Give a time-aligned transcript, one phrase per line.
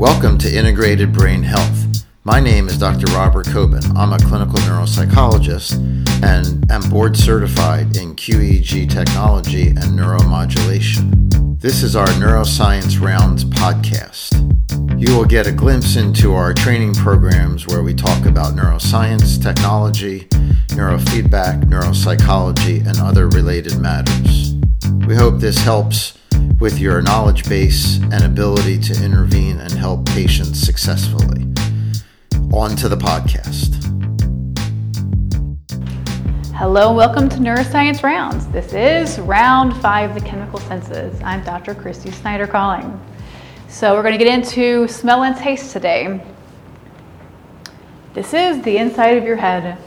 [0.00, 2.06] Welcome to Integrated Brain Health.
[2.24, 3.04] My name is Dr.
[3.12, 3.84] Robert Coben.
[3.94, 5.74] I'm a clinical neuropsychologist
[6.24, 11.60] and am board certified in QEEG technology and neuromodulation.
[11.60, 14.32] This is our Neuroscience Rounds podcast.
[14.98, 20.20] You will get a glimpse into our training programs where we talk about neuroscience, technology,
[20.68, 24.54] neurofeedback, neuropsychology, and other related matters.
[25.06, 26.16] We hope this helps
[26.60, 31.46] with your knowledge base and ability to intervene and help patients successfully.
[32.52, 33.76] On to the podcast.
[36.54, 38.46] Hello, and welcome to Neuroscience Rounds.
[38.48, 41.18] This is round five, the chemical senses.
[41.22, 41.74] I'm Dr.
[41.74, 43.00] Christy Snyder calling.
[43.68, 46.22] So, we're going to get into smell and taste today.
[48.12, 49.78] This is the inside of your head.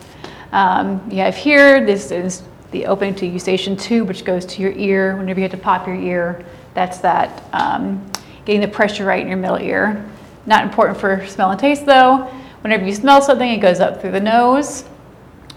[0.52, 4.72] Um, you have here, this is the opening to eustachian tube, which goes to your
[4.72, 6.44] ear whenever you have to pop your ear.
[6.74, 8.10] That's that um,
[8.46, 10.10] getting the pressure right in your middle ear.
[10.46, 12.30] Not important for smell and taste though.
[12.62, 14.86] Whenever you smell something, it goes up through the nose,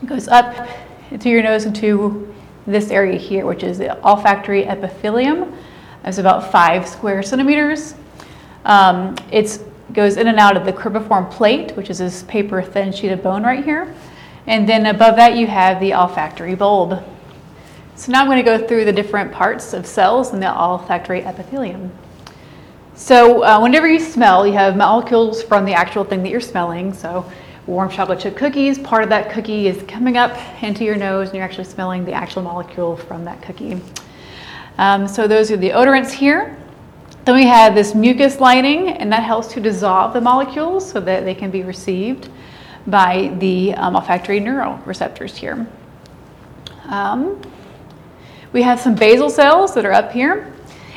[0.03, 0.69] it goes up
[1.11, 2.35] into your nose into
[2.67, 5.57] this area here, which is the olfactory epithelium.
[6.05, 7.95] It's about five square centimeters.
[8.65, 9.61] Um, it
[9.93, 13.23] goes in and out of the cribriform plate, which is this paper thin sheet of
[13.23, 13.95] bone right here.
[14.47, 17.03] And then above that, you have the olfactory bulb.
[17.97, 21.25] So now I'm going to go through the different parts of cells in the olfactory
[21.25, 21.91] epithelium.
[22.95, 26.93] So uh, whenever you smell, you have molecules from the actual thing that you're smelling.
[26.93, 27.25] So
[27.67, 31.37] warm chocolate chip cookies, part of that cookie is coming up into your nose, and
[31.37, 33.81] you're actually smelling the actual molecule from that cookie.
[34.77, 36.55] Um, so those are the odorants here.
[37.25, 41.25] Then we have this mucus lining, and that helps to dissolve the molecules so that
[41.25, 42.29] they can be received
[42.87, 45.67] by the um, olfactory neuroreceptors here.
[46.85, 47.41] Um,
[48.57, 50.51] we have some basal cells that are up here.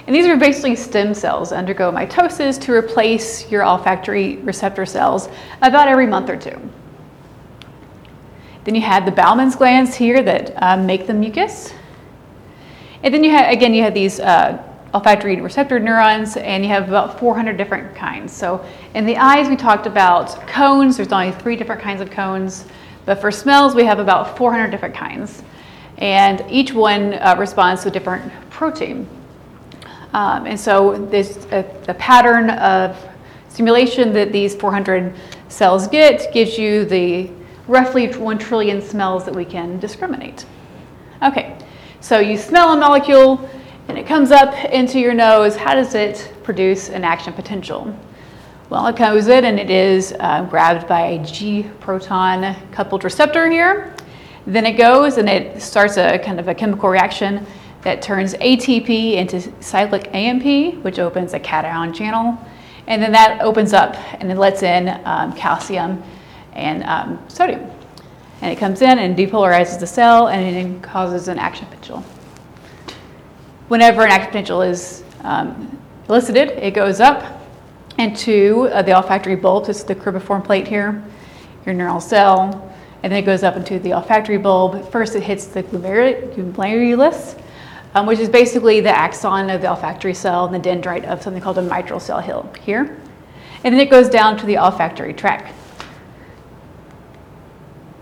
[0.08, 5.28] And these are basically stem cells that undergo mitosis to replace your olfactory receptor cells
[5.62, 6.58] about every month or two.
[8.64, 11.74] Then you have the Bowman's glands here that um, make the mucus.
[13.04, 14.64] And then you have, again, you have these uh,
[14.94, 18.32] olfactory receptor neurons, and you have about 400 different kinds.
[18.32, 20.96] So in the eyes, we talked about cones.
[20.96, 22.66] There's only three different kinds of cones.
[23.04, 25.44] But for smells, we have about 400 different kinds
[26.00, 29.08] and each one uh, responds to a different protein.
[30.14, 32.98] Um, and so this, uh, the pattern of
[33.50, 35.14] stimulation that these 400
[35.50, 37.30] cells get gives you the
[37.68, 40.46] roughly 1 trillion smells that we can discriminate.
[41.22, 41.58] Okay,
[42.00, 43.50] so you smell a molecule
[43.90, 45.56] and it comes up into your nose.
[45.56, 47.94] How does it produce an action potential?
[48.70, 53.50] Well, it comes in and it is uh, grabbed by a G protein coupled receptor
[53.50, 53.94] here.
[54.50, 57.46] Then it goes and it starts a kind of a chemical reaction
[57.84, 62.36] that turns ATP into cyclic AMP, which opens a cation channel.
[62.88, 66.02] And then that opens up and it lets in um, calcium
[66.54, 67.70] and um, sodium.
[68.42, 72.04] And it comes in and depolarizes the cell and it causes an action potential.
[73.68, 77.46] Whenever an action potential is um, elicited, it goes up
[78.00, 79.68] into uh, the olfactory bulb.
[79.68, 81.04] This is the cribriform plate here,
[81.68, 82.66] your neural cell
[83.04, 84.92] and then it goes up into the olfactory bulb.
[84.92, 87.42] First, it hits the glomerulus,
[87.96, 91.42] um, which is basically the axon of the olfactory cell and the dendrite of something
[91.42, 92.98] called a mitral cell hill here.
[93.64, 95.54] And then it goes down to the olfactory tract.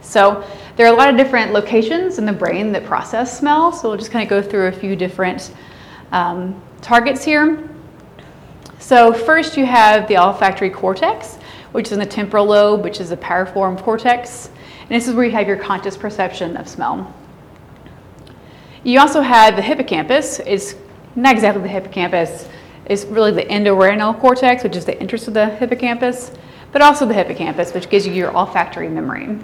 [0.02, 0.44] So
[0.75, 3.72] there are a lot of different locations in the brain that process smell.
[3.72, 5.53] So we'll just kind of go through a few different
[6.12, 7.69] um, targets here.
[8.80, 11.36] So first you have the olfactory cortex,
[11.72, 14.50] which is in the temporal lobe, which is the piriform cortex.
[14.90, 17.14] And this is where you have your conscious perception of smell.
[18.84, 20.40] You also have the hippocampus.
[20.40, 20.75] It's
[21.16, 22.48] not exactly the hippocampus.
[22.86, 26.31] It's really the entorhinal cortex, which is the interest of the hippocampus,
[26.72, 29.38] but also the hippocampus, which gives you your olfactory memory.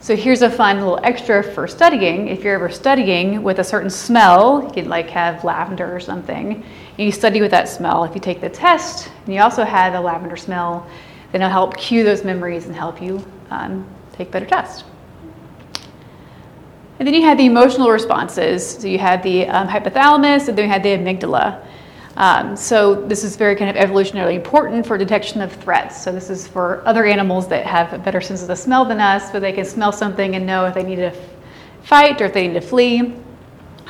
[0.00, 2.28] So here's a fun little extra for studying.
[2.28, 6.54] If you're ever studying with a certain smell, you could like have lavender or something,
[6.56, 8.04] and you study with that smell.
[8.04, 10.86] If you take the test and you also have a lavender smell,
[11.32, 14.84] then it'll help cue those memories and help you um, take better tests.
[16.98, 18.78] And then you had the emotional responses.
[18.78, 21.66] So you had the um, hypothalamus, and then you had the amygdala.
[22.16, 26.00] Um, so this is very kind of evolutionarily important for detection of threats.
[26.00, 29.00] So this is for other animals that have a better sense of the smell than
[29.00, 31.12] us, but they can smell something and know if they need to
[31.82, 33.14] fight or if they need to flee.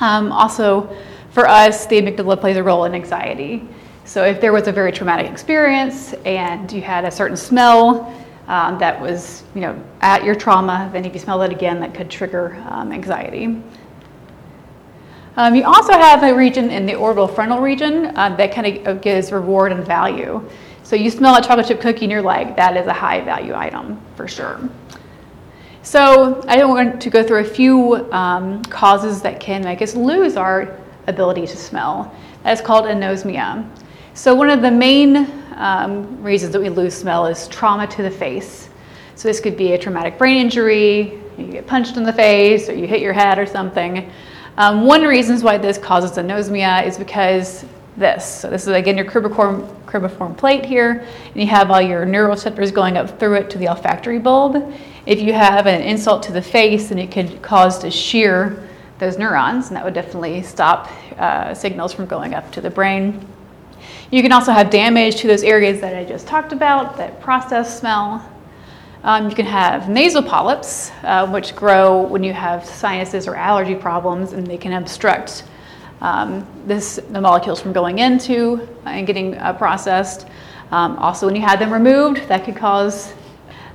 [0.00, 0.96] Um, also,
[1.30, 3.68] for us, the amygdala plays a role in anxiety.
[4.06, 8.10] So if there was a very traumatic experience and you had a certain smell,
[8.46, 11.94] um, that was, you know, at your trauma, then if you smell that again, that
[11.94, 13.62] could trigger um, anxiety.
[15.37, 19.00] Um, you also have a region in the orbital frontal region uh, that kind of
[19.00, 20.49] gives reward and value.
[20.85, 23.55] So you smell a chocolate chip cookie and you're like, that is a high value
[23.55, 24.61] item for sure.
[24.62, 26.35] So you smell a chocolate chip cookie and you're like, that is a high value
[26.37, 26.44] item for sure.
[26.44, 30.37] So I want to go through a few um, causes that can make us lose
[30.37, 32.14] our ability to smell.
[32.43, 33.69] That's called anosmia.
[34.16, 38.11] So one of the main um, reasons that we lose smell is trauma to the
[38.11, 38.69] face.
[39.16, 42.75] So this could be a traumatic brain injury, you get punched in the face, or
[42.75, 44.08] you hit your head or something.
[44.56, 47.64] Um, one reasons why this causes anosmia is because
[47.96, 48.25] this.
[48.25, 52.96] So this is again your cribriform plate here, and you have all your neuroreceptors going
[52.96, 54.72] up through it to the olfactory bulb.
[55.06, 58.69] If you have an insult to the face, then it could cause to shear
[59.00, 60.88] those neurons, and that would definitely stop
[61.19, 63.26] uh, signals from going up to the brain.
[64.14, 67.81] You can also have damage to those areas that I just talked about that process
[67.81, 68.25] smell.
[69.02, 73.75] Um, you can have nasal polyps, uh, which grow when you have sinuses or allergy
[73.75, 75.43] problems, and they can obstruct
[76.00, 80.28] um, this, the molecules from going into and getting uh, processed.
[80.70, 83.12] Um, also, when you had them removed, that could cause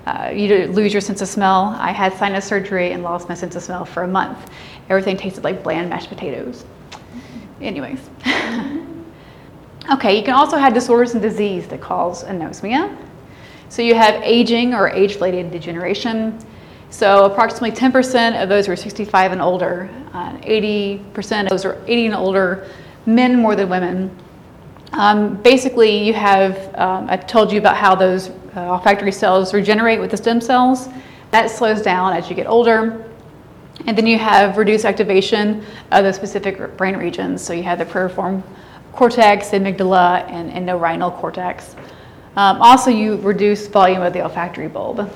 [0.06, 1.76] uh, you to lose your sense of smell.
[1.78, 4.50] I had sinus surgery and lost my sense of smell for a month.
[4.88, 6.64] Everything tasted like bland mashed potatoes.
[7.60, 8.10] Anyways.
[9.92, 12.96] okay, you can also have disorders and disease that cause anosmia.
[13.70, 16.40] So you have aging or age-related degeneration.
[16.90, 21.82] So approximately 10% of those who are 65 and older, uh, 80% of those are
[21.88, 22.68] 80 and older,
[23.06, 24.16] men more than women.
[24.94, 30.00] Um, basically, you have, um, I told you about how those uh, olfactory cells regenerate
[30.00, 30.90] with the stem cells.
[31.30, 33.06] That slows down as you get older.
[33.86, 37.44] And then you have reduced activation of the specific brain regions.
[37.44, 38.44] So you have the piriform
[39.00, 41.74] cortex, amygdala, and entorhinal cortex.
[42.36, 45.10] Um, also, you reduce volume of the olfactory bulb.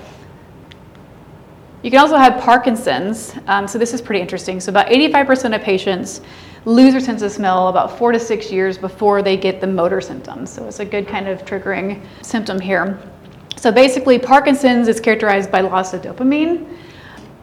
[1.81, 3.35] You can also have Parkinson's.
[3.47, 4.61] Um, so this is pretty interesting.
[4.61, 6.21] So about 85% of patients
[6.63, 9.99] lose their sense of smell about four to six years before they get the motor
[9.99, 10.49] symptoms.
[10.49, 12.97] So it's a good kind of triggering symptom here.
[13.57, 16.79] So basically, Parkinson's is characterized by loss of dopamine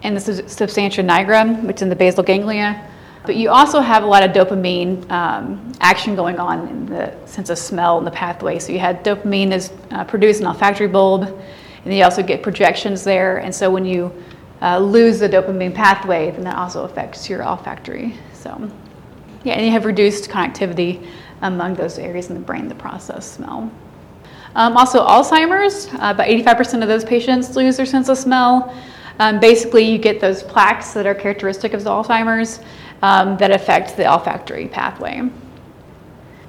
[0.04, 2.89] and the substantia nigra, which is in the basal ganglia.
[3.24, 7.50] But you also have a lot of dopamine um, action going on in the sense
[7.50, 8.58] of smell in the pathway.
[8.58, 11.38] So you had dopamine is uh, produced in olfactory bulb,
[11.84, 13.38] and you also get projections there.
[13.38, 14.12] And so when you
[14.62, 18.14] uh, lose the dopamine pathway, then that also affects your olfactory.
[18.32, 18.70] So
[19.44, 21.06] yeah, and you have reduced connectivity
[21.42, 23.70] among those areas in the brain that process smell.
[24.54, 28.74] Um, also, Alzheimer's, uh, about 85% of those patients lose their sense of smell.
[29.18, 32.60] Um, basically, you get those plaques that are characteristic of Alzheimer's
[33.02, 35.16] um, that affect the olfactory pathway.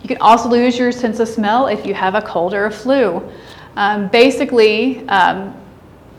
[0.01, 2.71] You can also lose your sense of smell if you have a cold or a
[2.71, 3.21] flu.
[3.75, 5.56] Um, basically, um,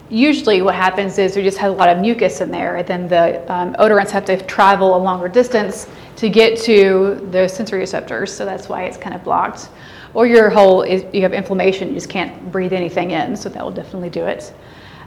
[0.09, 3.09] usually what happens is we just have a lot of mucus in there, and then
[3.09, 8.33] the um, odorants have to travel a longer distance to get to the sensory receptors,
[8.33, 9.71] so that's why it's kind of blocked.
[10.15, 13.65] Or your whole, is, you have inflammation, you just can't breathe anything in, so that
[13.65, 14.53] will definitely do it.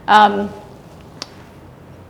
[0.08, 0.52] Um,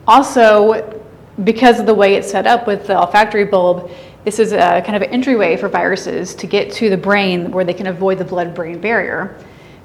[0.08, 1.05] also,
[1.44, 3.90] because of the way it's set up with the olfactory bulb,
[4.24, 7.64] this is a kind of an entryway for viruses to get to the brain where
[7.64, 9.38] they can avoid the blood brain barrier.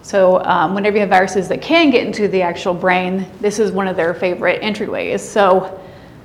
[0.03, 3.71] So, um, whenever you have viruses that can get into the actual brain, this is
[3.71, 5.19] one of their favorite entryways.
[5.19, 5.79] So,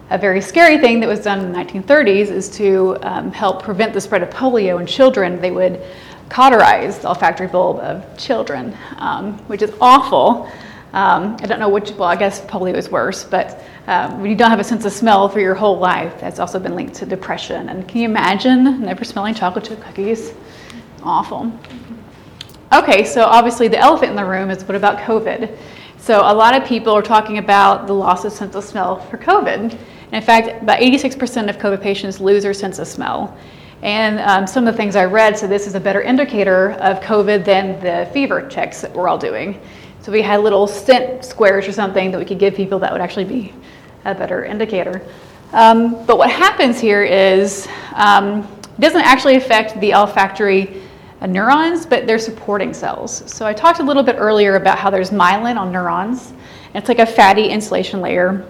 [0.08, 3.92] a very scary thing that was done in the 1930s is to um, help prevent
[3.92, 5.40] the spread of polio in children.
[5.40, 5.82] They would
[6.28, 10.50] cauterize the olfactory bulb of children, um, which is awful.
[10.92, 14.36] Um, I don't know which, well, I guess polio is worse, but um, when you
[14.36, 17.06] don't have a sense of smell for your whole life, that's also been linked to
[17.06, 17.68] depression.
[17.68, 20.34] And can you imagine never smelling chocolate chip cookies?
[21.02, 21.52] Awful.
[22.72, 25.56] Okay, so obviously the elephant in the room is what about COVID?
[25.98, 29.18] So a lot of people are talking about the loss of sense of smell for
[29.18, 29.72] COVID.
[29.72, 29.78] And
[30.12, 33.36] in fact, about 86% of COVID patients lose their sense of smell.
[33.82, 36.98] And um, some of the things I read, so this is a better indicator of
[37.00, 39.60] COVID than the fever checks that we're all doing.
[40.00, 43.00] So we had little scent squares or something that we could give people that would
[43.00, 43.52] actually be
[44.06, 45.06] a better indicator.
[45.52, 50.82] Um, but what happens here is um, it doesn't actually affect the olfactory
[51.20, 53.22] uh, neurons, but they're supporting cells.
[53.30, 56.32] So I talked a little bit earlier about how there's myelin on neurons.
[56.74, 58.46] It's like a fatty insulation layer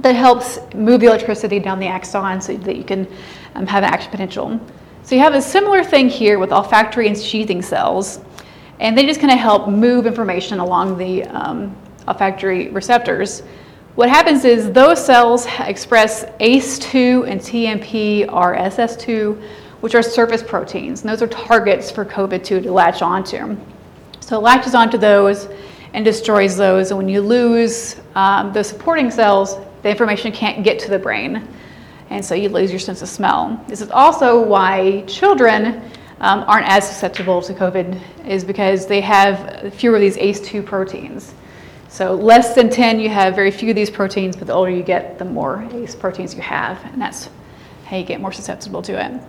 [0.00, 3.06] that helps move the electricity down the axon so that you can
[3.54, 4.60] um, have an action potential.
[5.02, 8.20] So you have a similar thing here with olfactory ensheathing cells
[8.80, 13.42] and they just kind of help move information along the um, olfactory receptors.
[13.98, 19.42] What happens is those cells express ACE2 and TMPRSS2,
[19.80, 23.56] which are surface proteins, and those are targets for COVID-2 to latch onto.
[24.20, 25.48] So it latches onto those
[25.94, 30.78] and destroys those, and when you lose um, the supporting cells, the information can't get
[30.78, 31.48] to the brain,
[32.10, 33.60] and so you lose your sense of smell.
[33.66, 35.82] This is also why children
[36.20, 41.34] um, aren't as susceptible to COVID is because they have fewer of these ACE2 proteins.
[41.88, 44.82] So less than 10, you have very few of these proteins, but the older you
[44.82, 47.30] get, the more ACE proteins you have, and that's
[47.86, 49.20] how you get more susceptible to it.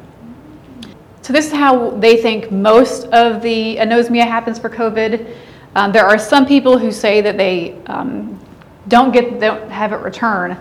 [1.22, 5.36] So this is how they think most of the anosmia happens for COVID.
[5.76, 8.40] Um, there are some people who say that they um,
[8.88, 10.58] don't get don't have it return.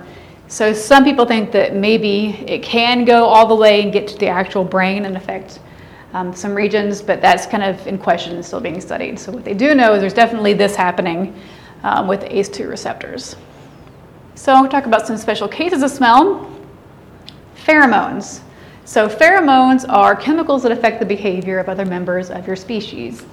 [0.47, 4.19] So some people think that maybe it can go all the way and get to
[4.19, 5.61] the actual brain and affect
[6.13, 9.19] um, some regions, but that's kind of in question and still being studied.
[9.19, 11.39] So what they do know is there's definitely this happening
[11.83, 13.37] um, with ACE2 receptors.
[14.35, 16.51] So I'll talk about some special cases of smell.
[17.65, 18.41] Pheromones.
[18.85, 23.27] So pheromones are chemicals that affect the behavior of other members of your species.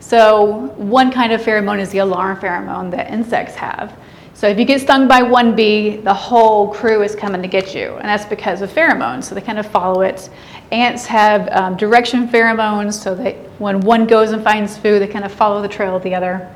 [0.00, 3.96] So one kind of pheromone is the alarm pheromone that insects have.
[4.34, 7.74] So if you get stung by one bee, the whole crew is coming to get
[7.74, 9.24] you, and that's because of pheromones.
[9.24, 10.30] So they kind of follow it.
[10.70, 15.24] Ants have um, direction pheromones, so that when one goes and finds food, they kind
[15.24, 16.48] of follow the trail of the other.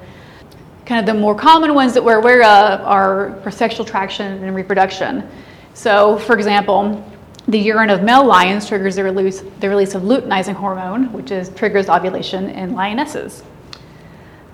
[0.84, 4.54] Kind of the more common ones that we're aware of are for sexual attraction and
[4.54, 5.28] reproduction.
[5.74, 7.04] So, for example,
[7.48, 11.50] the urine of male lions triggers the release, the release of luteinizing hormone, which is,
[11.50, 13.42] triggers ovulation in lionesses.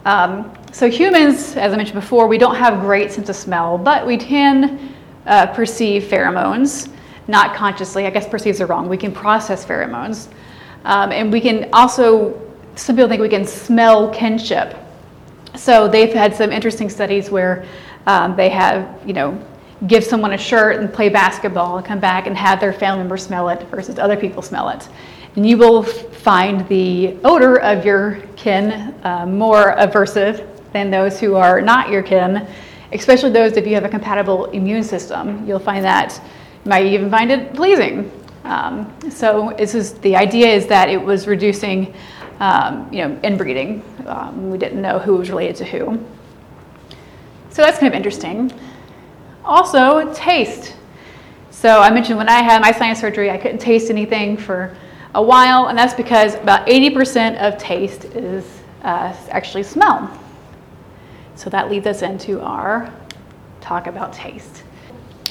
[0.04, 4.06] Um, so humans, as I mentioned before, we don't have great sense of smell, but
[4.06, 4.94] we can
[5.26, 6.90] uh, perceive pheromones,
[7.26, 8.06] not consciously.
[8.06, 8.88] I guess perceives are wrong.
[8.88, 10.28] We can process pheromones,
[10.84, 12.40] um, and we can also.
[12.76, 14.76] Some people think we can smell kinship.
[15.58, 17.66] So they've had some interesting studies where
[18.06, 19.38] um, they have, you know,
[19.86, 23.16] give someone a shirt and play basketball and come back and have their family member
[23.16, 24.88] smell it versus other people smell it
[25.38, 31.36] and you will find the odor of your kin uh, more aversive than those who
[31.36, 32.44] are not your kin,
[32.92, 35.46] especially those if you have a compatible immune system.
[35.46, 36.20] You'll find that
[36.64, 38.10] you might even find it pleasing.
[38.42, 41.94] Um, so this is the idea is that it was reducing,
[42.40, 43.82] um, you know, inbreeding.
[44.06, 46.04] Um, we didn't know who was related to who.
[47.50, 48.52] So that's kind of interesting.
[49.44, 50.76] Also, taste.
[51.50, 54.76] So I mentioned when I had my sinus surgery, I couldn't taste anything for
[55.14, 58.44] a while, and that's because about 80% of taste is
[58.82, 60.08] uh, actually smell.
[61.34, 62.92] So that leads us into our
[63.60, 64.62] talk about taste.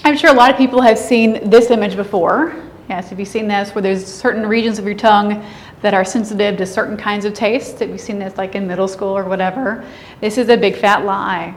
[0.04, 2.56] I'm sure a lot of people have seen this image before.
[2.90, 5.46] Yes, have you seen this where there's certain regions of your tongue
[5.82, 7.80] that are sensitive to certain kinds of taste?
[7.80, 9.86] Have you seen this like in middle school or whatever?
[10.22, 11.56] This is a big fat lie.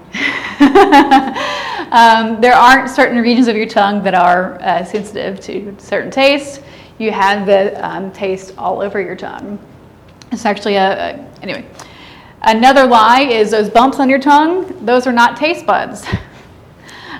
[1.90, 6.60] um, there aren't certain regions of your tongue that are uh, sensitive to certain tastes
[7.00, 9.58] you have the um, taste all over your tongue.
[10.30, 11.12] It's actually a, a,
[11.42, 11.64] anyway.
[12.42, 16.06] Another lie is those bumps on your tongue, those are not taste buds.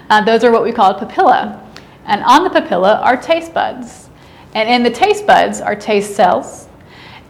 [0.08, 1.64] Uh, those are what we call papilla.
[2.06, 4.10] And on the papilla are taste buds.
[4.54, 6.66] And in the taste buds are taste cells.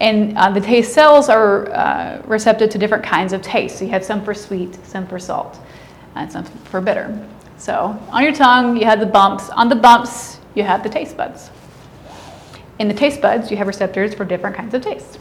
[0.01, 3.79] And uh, the taste cells are uh, receptive to different kinds of taste.
[3.79, 5.61] So you have some for sweet, some for salt,
[6.15, 7.27] and some for bitter.
[7.59, 9.51] So on your tongue, you have the bumps.
[9.51, 11.51] On the bumps, you have the taste buds.
[12.79, 15.19] In the taste buds, you have receptors for different kinds of taste.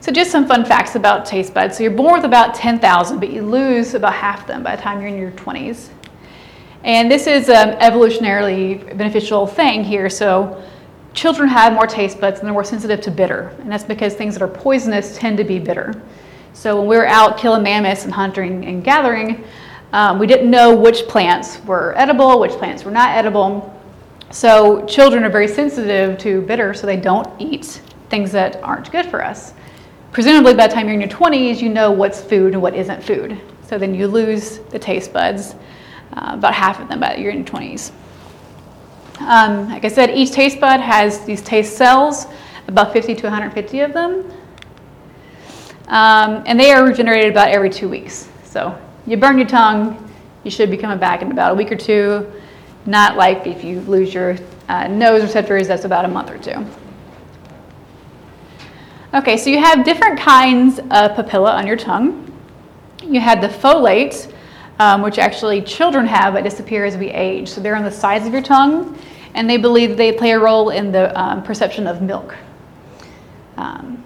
[0.00, 1.78] So just some fun facts about taste buds.
[1.78, 5.00] So you're born with about 10,000, but you lose about half them by the time
[5.00, 5.88] you're in your 20s.
[6.84, 10.10] And this is an evolutionarily beneficial thing here.
[10.10, 10.62] So
[11.14, 13.54] children have more taste buds and they're more sensitive to bitter.
[13.60, 16.00] And that's because things that are poisonous tend to be bitter.
[16.52, 19.44] So when we were out killing mammoths and hunting and gathering,
[19.92, 23.76] um, we didn't know which plants were edible, which plants were not edible.
[24.30, 29.06] So children are very sensitive to bitter, so they don't eat things that aren't good
[29.06, 29.54] for us.
[30.12, 33.02] Presumably, by the time you're in your 20s, you know what's food and what isn't
[33.02, 33.40] food.
[33.66, 35.54] So then you lose the taste buds,
[36.12, 37.92] uh, about half of them by you're in your 20s.
[39.20, 42.26] Um, like I said, each taste bud has these taste cells,
[42.68, 44.30] about 50 to 150 of them.
[45.88, 48.28] Um, and they are regenerated about every two weeks.
[48.44, 50.10] So you burn your tongue,
[50.44, 52.30] you should be coming back in about a week or two.
[52.86, 54.36] Not like if you lose your
[54.68, 56.64] uh, nose receptors, that's about a month or two.
[59.12, 62.26] Okay, so you have different kinds of papilla on your tongue.
[63.02, 64.32] You have the foliate,
[64.78, 67.48] um, which actually children have but disappear as we age.
[67.48, 68.96] So they're on the sides of your tongue,
[69.34, 72.36] and they believe they play a role in the um, perception of milk.
[73.56, 74.02] Um,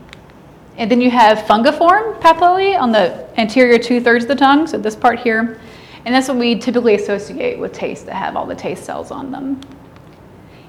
[0.77, 4.79] and then you have fungiform papillae on the anterior two thirds of the tongue, so
[4.79, 5.61] this part here.
[6.05, 9.31] And that's what we typically associate with taste that have all the taste cells on
[9.31, 9.61] them.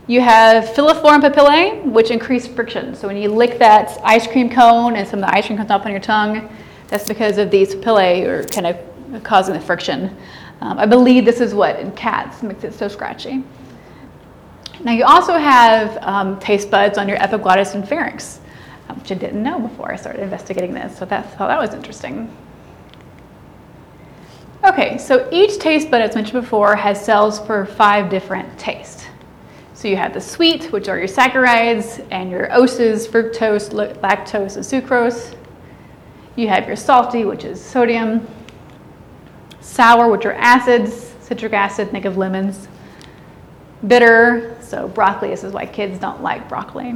[0.07, 2.95] You have filiform papillae, which increase friction.
[2.95, 5.71] So when you lick that ice cream cone and some of the ice cream comes
[5.71, 6.47] up on your tongue,
[6.87, 10.15] that's because of these papillae are kind of causing the friction.
[10.61, 13.43] Um, I believe this is what in cats makes it so scratchy.
[14.83, 18.39] Now you also have um, taste buds on your epiglottis and pharynx,
[18.89, 21.73] um, which I didn't know before I started investigating this, so that, thought that was
[21.73, 22.35] interesting.
[24.63, 29.05] Okay, so each taste bud, as mentioned before, has cells for five different tastes.
[29.75, 34.65] So you have the sweet, which are your saccharides, and your oses, fructose, lactose, and
[34.65, 35.35] sucrose.
[36.35, 38.27] You have your salty, which is sodium.
[39.59, 42.67] Sour, which are acids, citric acid, think of lemons.
[43.85, 46.93] Bitter, so broccoli, this is why kids don't like broccoli.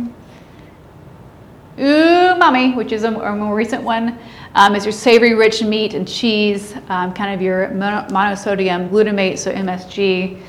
[1.77, 4.19] Umami, which is a more recent one,
[4.55, 9.53] um, is your savory rich meat and cheese, um, kind of your monosodium glutamate, so
[9.53, 10.41] MSG.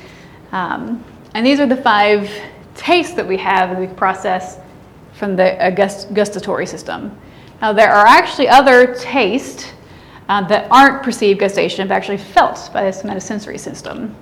[0.51, 2.29] Um, and these are the five
[2.75, 4.57] tastes that we have that we process
[5.13, 5.73] from the
[6.13, 7.17] gustatory system.
[7.61, 9.71] Now, there are actually other tastes
[10.27, 14.15] uh, that aren't perceived gustation, but actually felt by the somatosensory system.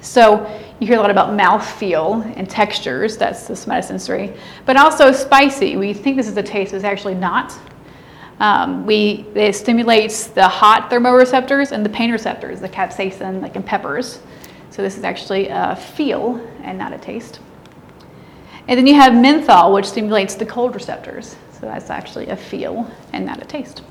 [0.00, 0.46] So
[0.80, 5.76] you hear a lot about mouth feel and textures, that's the somatosensory, but also spicy.
[5.76, 7.58] We think this is a taste, but it's actually not.
[8.40, 13.64] Um, we, it stimulates the hot thermoreceptors and the pain receptors, the capsaicin, like in
[13.64, 14.20] peppers.
[14.70, 17.40] So this is actually a feel and not a taste.
[18.68, 21.34] And then you have menthol, which stimulates the cold receptors.
[21.52, 23.82] So that's actually a feel and not a taste.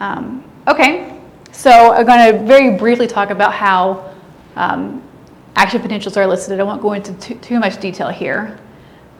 [0.00, 4.11] Um, okay, so I'm going to very briefly talk about how
[4.56, 5.02] um,
[5.56, 6.60] action potentials are listed.
[6.60, 8.58] I won't go into too, too, much detail here.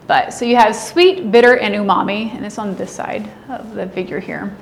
[0.07, 3.87] But so you have sweet, bitter, and umami, and it's on this side of the
[3.87, 4.55] figure here.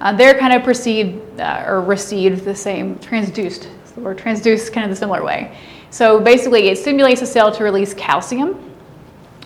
[0.00, 3.68] Uh, they're kind of perceived uh, or received the same, transduced
[4.02, 5.56] or transduced kind of the similar way.
[5.90, 8.66] So basically, it stimulates the cell to release calcium.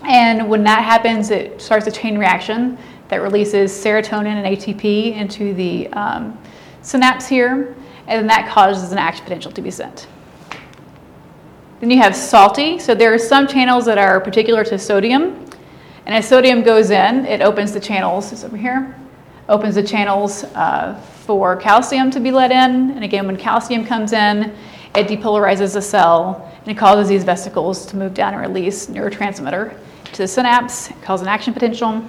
[0.02, 2.78] And when that happens, it starts a chain reaction
[3.08, 6.38] that releases serotonin and ATP into the um,
[6.82, 7.74] synapse here,
[8.06, 10.06] and that causes an action potential to be sent.
[11.84, 12.78] Then you have salty.
[12.78, 15.44] So there are some channels that are particular to sodium.
[16.06, 18.96] And as sodium goes in, it opens the channels, it's over here,
[19.50, 22.92] opens the channels uh, for calcium to be let in.
[22.92, 24.56] And again, when calcium comes in,
[24.96, 29.78] it depolarizes the cell and it causes these vesicles to move down and release neurotransmitter
[30.04, 31.90] to the synapse, it causes an action potential.
[31.90, 32.06] And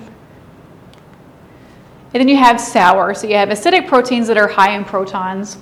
[2.14, 3.14] then you have sour.
[3.14, 5.58] So you have acidic proteins that are high in protons,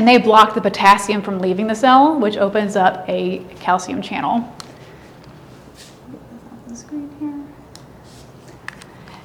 [0.00, 4.50] and they block the potassium from leaving the cell, which opens up a calcium channel.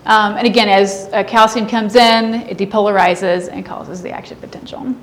[0.05, 4.93] Um, and again, as uh, calcium comes in, it depolarizes and causes the action potential.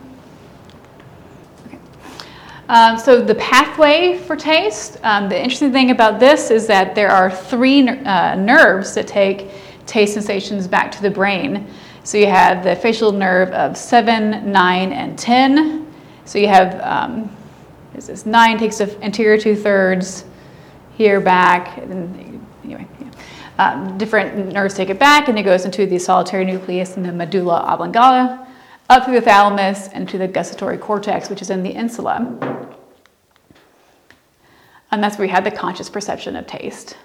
[2.68, 7.08] Um, so the pathway for taste, um, the interesting thing about this is that there
[7.08, 9.48] are three uh, nerves that take
[9.86, 11.66] taste sensations back to the brain.
[12.04, 15.86] So you have the facial nerve of 7, 9, and 10.
[16.24, 17.30] So you have, um,
[17.94, 20.24] is this 9 takes the anterior two thirds,
[20.96, 22.86] here back, and anyway,
[23.58, 27.12] um, different nerves take it back and it goes into the solitary nucleus and the
[27.12, 28.46] medulla oblongata,
[28.90, 32.16] up through the thalamus and to the gustatory cortex, which is in the insula.
[34.90, 36.96] And that's where we have the conscious perception of taste.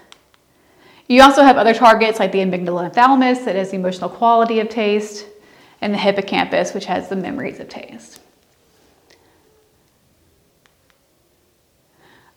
[1.08, 4.60] You also have other targets like the amygdala and thalamus that has the emotional quality
[4.60, 5.26] of taste,
[5.80, 8.20] and the hippocampus, which has the memories of taste.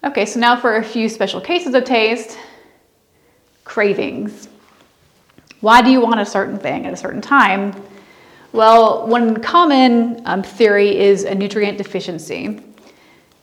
[0.03, 2.37] Okay, so now for a few special cases of taste
[3.63, 4.47] cravings.
[5.61, 7.73] Why do you want a certain thing at a certain time?
[8.51, 12.61] Well, one common um, theory is a nutrient deficiency.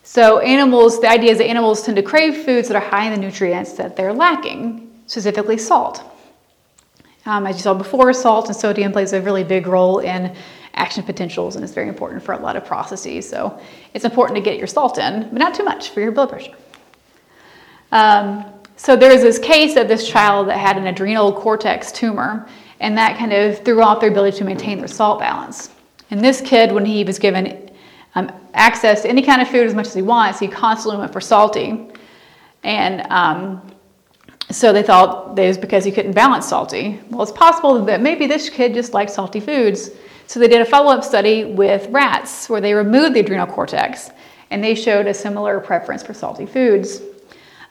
[0.02, 3.12] So, animals, the idea is that animals tend to crave foods that are high in
[3.12, 6.04] the nutrients that they're lacking, specifically salt.
[7.26, 10.34] Um, as you saw before, salt and sodium plays a really big role in
[10.74, 13.28] action potentials and it's very important for a lot of processes.
[13.28, 13.60] So,
[13.92, 16.54] it's important to get your salt in, but not too much for your blood pressure.
[17.90, 18.44] Um,
[18.76, 22.96] so there was this case of this child that had an adrenal cortex tumor, and
[22.96, 25.70] that kind of threw off their ability to maintain their salt balance.
[26.10, 27.70] And this kid, when he was given
[28.14, 31.12] um, access to any kind of food as much as he wants, he constantly went
[31.12, 31.88] for salty.
[32.62, 33.62] And um,
[34.50, 37.00] so they thought that it was because he couldn't balance salty.
[37.10, 39.90] Well, it's possible that maybe this kid just liked salty foods.
[40.26, 44.10] So they did a follow up study with rats where they removed the adrenal cortex
[44.50, 47.02] and they showed a similar preference for salty foods.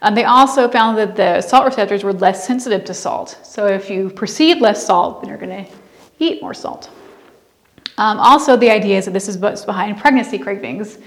[0.02, 3.38] Um, they also found that the salt receptors were less sensitive to salt.
[3.42, 5.72] So if you perceive less salt, then you're going to
[6.20, 6.90] eat more salt.
[7.96, 10.98] Um, also, the idea is that this is what's behind pregnancy cravings.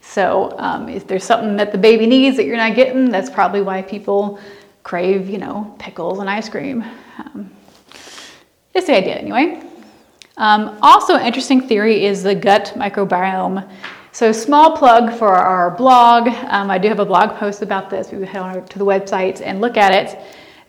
[0.00, 3.60] So um, if there's something that the baby needs that you're not getting, that's probably
[3.60, 4.38] why people
[4.88, 6.82] crave, you know, pickles and ice cream.
[7.18, 7.50] Um,
[8.72, 9.62] it's the idea anyway.
[10.38, 13.68] Um, also, an interesting theory is the gut microbiome
[14.12, 16.28] So, small plug for our blog.
[16.28, 18.10] Um, I do have a blog post about this.
[18.10, 20.18] We head on to the website and look at it.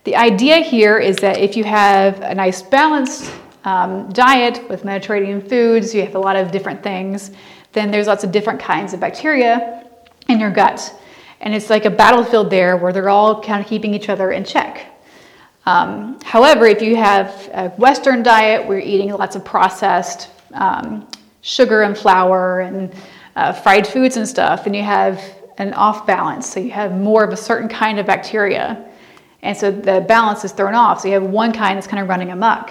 [0.04, 3.32] The idea here is that if you have a nice balanced
[3.64, 7.30] um, diet with Mediterranean foods, you have a lot of different things,
[7.72, 9.86] then there's lots of different kinds of bacteria
[10.28, 10.94] in your gut.
[11.40, 14.44] And it's like a battlefield there where they're all kind of keeping each other in
[14.44, 14.86] check.
[15.66, 21.06] Um, however, if you have a Western diet where you're eating lots of processed um,
[21.42, 22.92] sugar and flour and
[23.36, 25.22] uh, fried foods and stuff, and you have
[25.58, 26.50] an off balance.
[26.50, 28.86] So you have more of a certain kind of bacteria.
[29.42, 31.00] And so the balance is thrown off.
[31.00, 32.70] So you have one kind that's kind of running amok.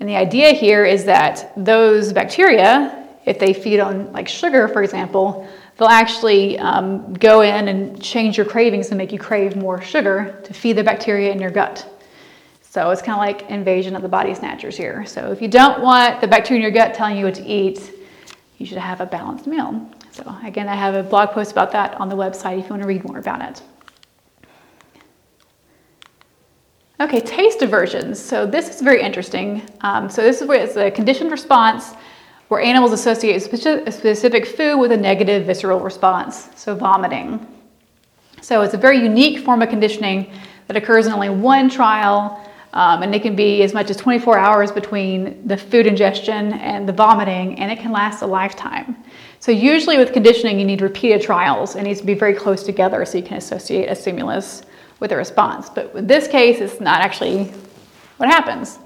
[0.00, 4.82] And the idea here is that those bacteria, if they feed on like sugar, for
[4.82, 9.80] example, they'll actually um, go in and change your cravings and make you crave more
[9.80, 11.86] sugar to feed the bacteria in your gut.
[12.62, 15.06] So it's kind of like invasion of the body snatchers here.
[15.06, 17.92] So if you don't want the bacteria in your gut telling you what to eat,
[18.58, 19.88] you should have a balanced meal.
[20.10, 22.82] So again, I have a blog post about that on the website if you want
[22.82, 23.62] to read more about it.
[27.00, 28.18] Okay, taste aversions.
[28.18, 29.62] So this is very interesting.
[29.82, 31.94] Um, so this is where it's a conditioned response
[32.48, 37.46] where animals associate a specific food with a negative visceral response, so vomiting.
[38.40, 40.32] So it's a very unique form of conditioning
[40.66, 44.38] that occurs in only one trial, um, and it can be as much as 24
[44.38, 48.96] hours between the food ingestion and the vomiting, and it can last a lifetime.
[49.40, 51.76] So usually with conditioning, you need repeated trials.
[51.76, 54.62] It needs to be very close together so you can associate a stimulus
[55.00, 55.68] with a response.
[55.68, 57.52] But in this case, it's not actually
[58.16, 58.78] what happens.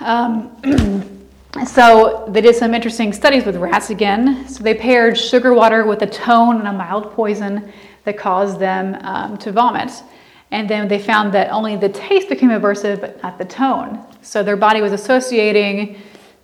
[0.00, 1.16] Um,
[1.66, 4.48] So they did some interesting studies with rats again.
[4.48, 7.72] So they paired sugar water with a tone and a mild poison
[8.04, 9.90] that caused them um, to vomit.
[10.52, 14.04] And then they found that only the taste became aversive, but not the tone.
[14.22, 16.00] So their body was associating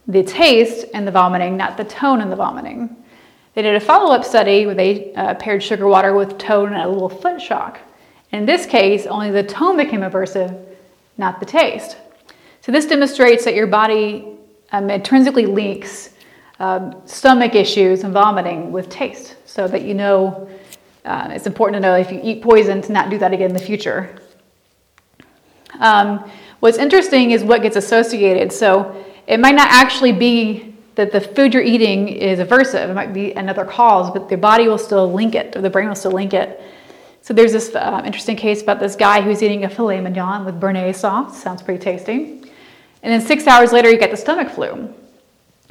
[0.08, 2.96] the taste and the vomiting, not the tone and the vomiting.
[3.54, 6.82] They did a follow up study where they uh, paired sugar water with tone and
[6.82, 7.78] a little foot shock.
[8.32, 10.64] In this case, only the tone became aversive,
[11.16, 11.96] not the taste.
[12.60, 14.35] So this demonstrates that your body
[14.72, 16.10] um, intrinsically links
[16.58, 20.48] um, stomach issues and vomiting with taste so that you know
[21.04, 23.54] uh, it's important to know if you eat poison to not do that again in
[23.54, 24.20] the future.
[25.78, 26.28] Um,
[26.60, 28.52] what's interesting is what gets associated.
[28.52, 33.12] So it might not actually be that the food you're eating is aversive, it might
[33.12, 36.12] be another cause, but the body will still link it, or the brain will still
[36.12, 36.60] link it.
[37.20, 40.58] So there's this uh, interesting case about this guy who's eating a filet mignon with
[40.58, 41.42] béarnaise sauce.
[41.42, 42.45] Sounds pretty tasty.
[43.06, 44.92] And then six hours later, he got the stomach flu.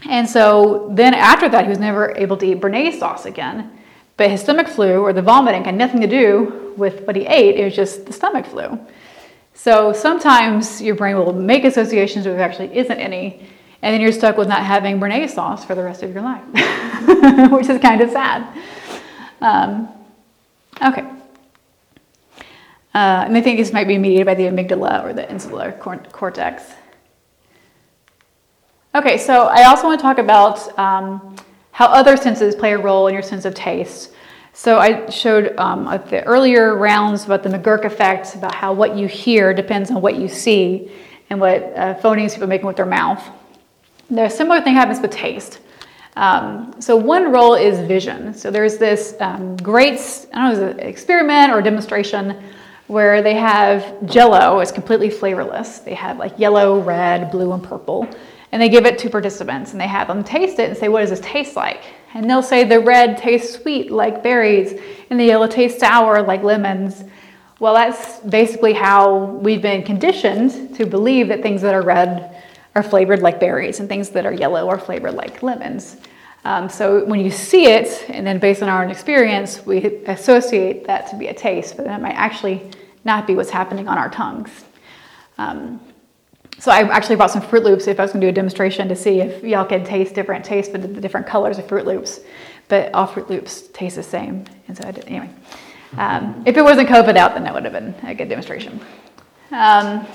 [0.09, 3.77] And so then after that, he was never able to eat béarnaise sauce again.
[4.15, 7.59] But his stomach flu or the vomiting had nothing to do with what he ate,
[7.59, 8.79] it was just the stomach flu.
[9.53, 13.45] So sometimes your brain will make associations where there actually isn't any,
[13.81, 16.41] and then you're stuck with not having béarnaise sauce for the rest of your life,
[17.51, 18.47] which is kind of sad.
[19.41, 19.89] Um,
[20.81, 21.05] okay.
[22.93, 26.63] Uh, and I think this might be mediated by the amygdala or the insular cortex.
[28.95, 31.35] Okay, so I also want to talk about um,
[31.73, 34.13] how other senses play a role in your sense of taste.
[34.53, 38.95] So I showed um, at the earlier rounds about the McGurk effect, about how what
[38.95, 40.89] you hear depends on what you see
[41.29, 43.21] and what uh, phonemes people are making with their mouth.
[44.09, 45.59] The similar thing happens with taste.
[46.15, 48.33] Um, so one role is vision.
[48.33, 49.99] So there's this um, great,
[50.33, 52.41] I don't know, an experiment or demonstration
[52.87, 54.61] where they have Jello.
[54.61, 55.79] It's completely flavorless.
[55.79, 58.07] They have like yellow, red, blue, and purple
[58.55, 61.01] and they give it to participants and they have them taste it and say, What
[61.01, 61.83] does this taste like?
[62.13, 66.41] And they'll say the red tastes sweet like berries and the yellow tastes sour like
[66.41, 67.03] lemons.
[67.59, 72.81] Well, that's basically how we've been conditioned to believe that things that are red are
[72.81, 75.97] flavored like berries and things that are yellow are flavored like lemons.
[76.45, 80.87] Um, so when you see it, and then based on our own experience, we associate
[80.87, 82.71] that to be a taste, but that might actually
[83.03, 84.63] not be what's happening on our tongues.
[85.37, 85.81] Um,
[86.59, 88.87] so I actually brought some Froot Loops if I was going to do a demonstration
[88.87, 92.21] to see if y'all could taste different tastes, but the different colors of Froot Loops.
[92.67, 94.45] But all Froot Loops taste the same.
[94.67, 95.29] And so I did, anyway.
[95.97, 98.79] Um, if it wasn't COVID out, then that would have been a good demonstration.
[99.51, 100.07] Um,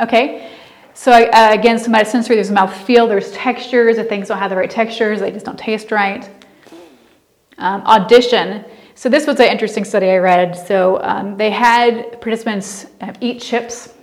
[0.00, 0.50] okay.
[0.94, 3.98] So uh, again, somatosensory, there's mouth feel, there's textures.
[3.98, 6.28] If things don't have the right textures, they just don't taste right.
[7.58, 8.64] Um, audition.
[8.94, 10.56] So this was an interesting study I read.
[10.56, 12.86] So um, they had participants
[13.20, 13.94] eat chips,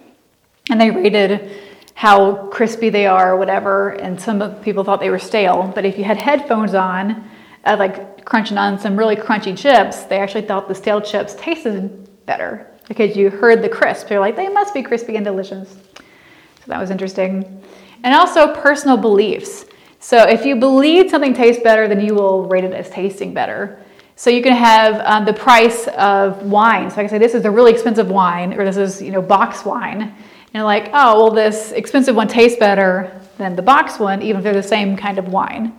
[0.69, 1.51] and they rated
[1.95, 5.71] how crispy they are or whatever, and some people thought they were stale.
[5.73, 7.27] But if you had headphones on,
[7.63, 12.07] uh, like crunching on some really crunchy chips, they actually thought the stale chips tasted
[12.25, 14.09] better because you heard the crisp.
[14.09, 15.69] You're like, they must be crispy and delicious.
[15.71, 17.63] So that was interesting.
[18.03, 19.65] And also personal beliefs.
[19.99, 23.79] So if you believe something tastes better, then you will rate it as tasting better.
[24.17, 26.89] So you can have um, the price of wine.
[26.89, 29.21] So I can say this is a really expensive wine, or this is you know
[29.21, 30.13] box wine,
[30.55, 34.43] and like oh well this expensive one tastes better than the box one, even if
[34.43, 35.77] they're the same kind of wine.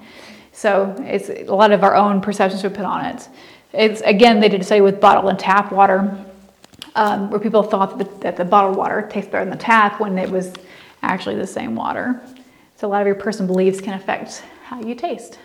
[0.52, 3.28] So it's a lot of our own perceptions we put on it.
[3.72, 6.24] It's again they did say with bottled and tap water,
[6.94, 9.98] um, where people thought that the, that the bottled water tastes better than the tap
[9.98, 10.52] when it was
[11.02, 12.20] actually the same water.
[12.76, 15.38] So a lot of your personal beliefs can affect how you taste.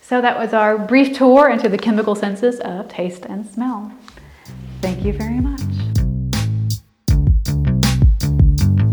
[0.00, 3.92] So that was our brief tour into the chemical senses of taste and smell.
[4.80, 5.85] Thank you very much.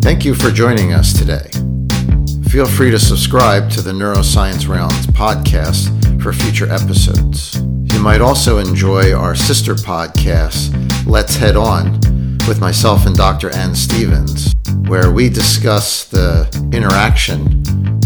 [0.04, 1.48] Thank you for joining us today.
[2.50, 7.56] Feel free to subscribe to the Neuroscience Rounds podcast for future episodes.
[7.94, 10.76] You might also enjoy our sister podcast,
[11.08, 11.94] Let's Head On,
[12.50, 13.50] with myself and Dr.
[13.52, 14.54] Ann Stevens,
[14.88, 17.62] where we discuss the interaction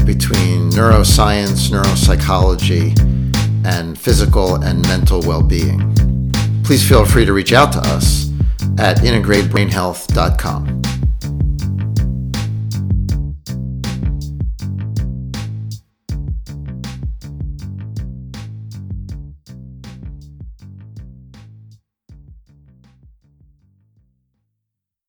[0.05, 2.95] between neuroscience, neuropsychology,
[3.65, 5.81] and physical and mental well being.
[6.63, 8.29] Please feel free to reach out to us
[8.77, 10.96] at integratedbrainhealth.com.